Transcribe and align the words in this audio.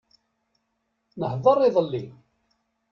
Nehḍeṛ 1.19 1.57
idelli. 1.67 2.03